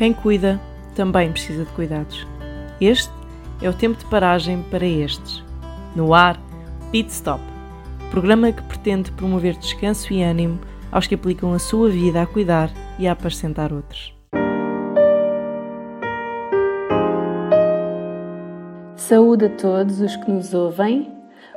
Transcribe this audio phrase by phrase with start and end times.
[0.00, 0.58] Quem cuida
[0.94, 2.26] também precisa de cuidados.
[2.80, 3.12] Este
[3.60, 5.44] é o tempo de paragem para estes.
[5.94, 6.40] No ar,
[6.90, 7.42] Pit Stop,
[8.10, 10.58] programa que pretende promover descanso e ânimo
[10.90, 14.14] aos que aplicam a sua vida a cuidar e a apacentar outros.
[18.96, 21.12] Saúde a todos os que nos ouvem.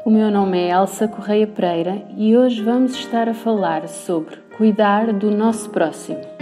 [0.05, 5.14] O meu nome é Elsa Correia Pereira e hoje vamos estar a falar sobre cuidar
[5.14, 6.32] do nosso próximo.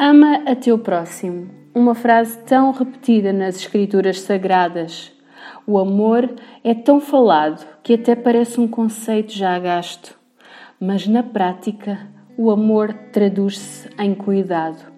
[0.00, 5.10] Ama a teu próximo, uma frase tão repetida nas Escrituras Sagradas.
[5.66, 10.16] O amor é tão falado que até parece um conceito já gasto,
[10.80, 11.98] mas na prática
[12.36, 14.92] o amor traduz-se em cuidado.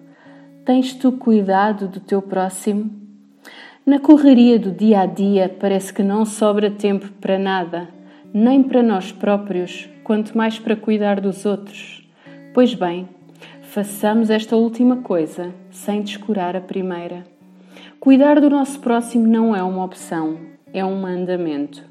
[0.63, 2.91] Tens tu cuidado do teu próximo?
[3.83, 7.89] Na correria do dia a dia parece que não sobra tempo para nada,
[8.31, 12.07] nem para nós próprios, quanto mais para cuidar dos outros.
[12.53, 13.09] Pois bem,
[13.71, 17.23] Façamos esta última coisa sem descurar a primeira.
[18.01, 20.37] Cuidar do nosso próximo não é uma opção,
[20.73, 21.81] é um mandamento.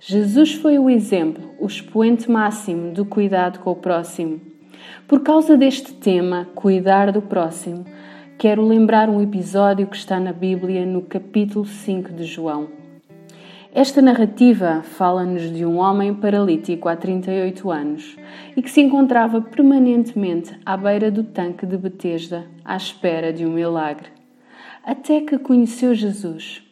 [0.00, 4.40] Jesus foi o exemplo, o expoente máximo do cuidado com o próximo.
[5.06, 7.84] Por causa deste tema, cuidar do próximo,
[8.36, 12.83] quero lembrar um episódio que está na Bíblia no capítulo 5 de João.
[13.74, 18.16] Esta narrativa fala-nos de um homem paralítico há 38 anos
[18.56, 23.52] e que se encontrava permanentemente à beira do tanque de Betesda, à espera de um
[23.52, 24.06] milagre,
[24.84, 26.62] até que conheceu Jesus.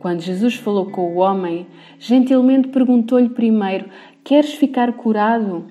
[0.00, 3.88] Quando Jesus falou com o homem, gentilmente perguntou-lhe primeiro:
[4.24, 5.66] Queres ficar curado?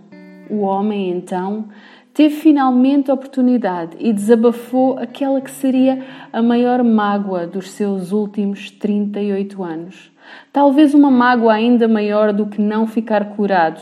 [0.49, 1.67] O homem então
[2.15, 8.71] teve finalmente a oportunidade e desabafou aquela que seria a maior mágoa dos seus últimos
[8.71, 10.15] 38 anos
[10.51, 13.81] Talvez uma mágoa ainda maior do que não ficar curado,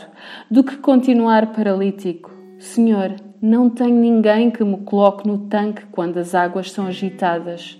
[0.50, 2.32] do que continuar paralítico.
[2.58, 7.78] Senhor, não tenho ninguém que me coloque no tanque quando as águas são agitadas.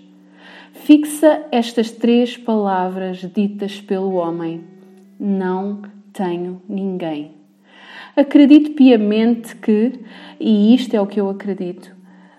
[0.71, 4.63] Fixa estas três palavras ditas pelo homem:
[5.19, 5.81] Não
[6.13, 7.34] tenho ninguém.
[8.15, 9.99] Acredito piamente que,
[10.39, 11.93] e isto é o que eu acredito,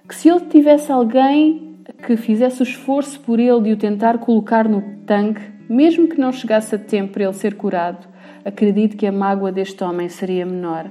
[0.08, 1.76] que se ele tivesse alguém
[2.06, 6.32] que fizesse o esforço por ele de o tentar colocar no tanque, mesmo que não
[6.32, 8.08] chegasse a tempo para ele ser curado,
[8.42, 10.90] acredito que a mágoa deste homem seria menor.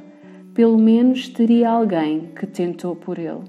[0.53, 3.41] Pelo menos teria alguém que tentou por ele.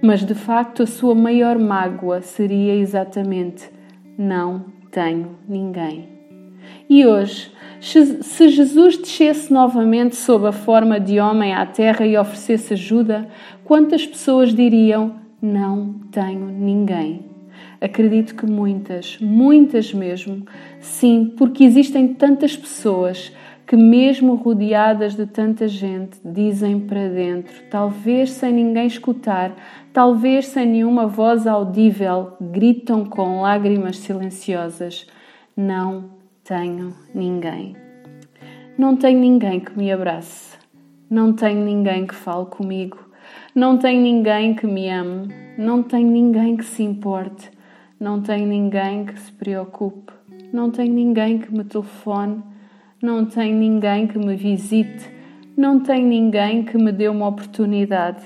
[0.00, 3.68] Mas de facto a sua maior mágoa seria exatamente:
[4.16, 6.08] não tenho ninguém.
[6.88, 12.74] E hoje, se Jesus descesse novamente sob a forma de homem à terra e oferecesse
[12.74, 13.28] ajuda,
[13.64, 17.24] quantas pessoas diriam: Não tenho ninguém?
[17.80, 20.46] Acredito que muitas, muitas mesmo,
[20.80, 23.32] sim, porque existem tantas pessoas
[23.66, 29.54] que, mesmo rodeadas de tanta gente, dizem para dentro, talvez sem ninguém escutar,
[29.92, 35.06] talvez sem nenhuma voz audível, gritam com lágrimas silenciosas:
[35.54, 36.15] Não
[36.46, 37.74] tenho ninguém.
[38.78, 40.56] Não tenho ninguém que me abrace.
[41.08, 42.98] Não tenho ninguém que fale comigo.
[43.54, 45.28] Não tenho ninguém que me ame.
[45.58, 47.50] Não tenho ninguém que se importe.
[47.98, 50.12] Não tenho ninguém que se preocupe,
[50.52, 52.42] não tenho ninguém que me telefone,
[53.02, 55.10] não tenho ninguém que me visite,
[55.56, 58.22] não tenho ninguém que me dê uma oportunidade.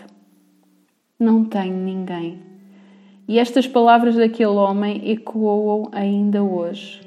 [1.20, 2.40] Não tenho ninguém.
[3.28, 7.00] E estas palavras daquele homem ecoam ainda hoje.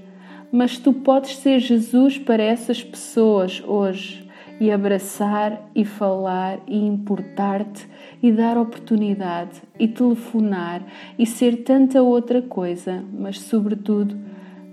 [0.54, 7.88] Mas tu podes ser Jesus para essas pessoas hoje e abraçar e falar e importar-te
[8.22, 10.86] e dar oportunidade e telefonar
[11.18, 14.16] e ser tanta outra coisa, mas sobretudo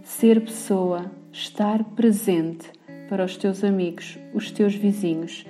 [0.02, 2.70] ser pessoa, estar presente
[3.08, 5.46] para os teus amigos, os teus vizinhos,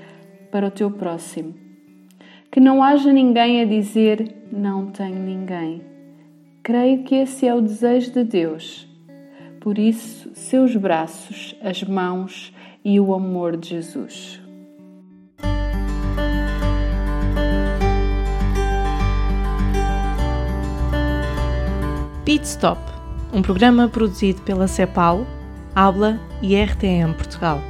[0.53, 1.55] para o teu próximo.
[2.53, 5.83] Que não haja ninguém a dizer não tenho ninguém.
[6.63, 8.90] Creio que esse é o desejo de Deus.
[9.61, 12.53] Por isso, seus braços, as mãos,
[12.85, 14.41] e o amor de Jesus.
[22.25, 22.81] Pit Stop,
[23.33, 25.27] um programa produzido pela CEPAL,
[25.75, 27.61] Habla e RTM Portugal.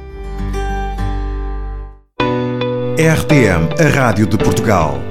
[2.97, 5.10] RTM, a Rádio de Portugal.